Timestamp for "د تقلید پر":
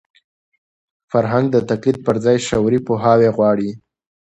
1.51-2.15